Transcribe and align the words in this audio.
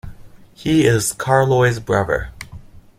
He 0.55 0.87
is 0.87 1.13
Skarloey's 1.13 1.79
brother. 1.79 2.31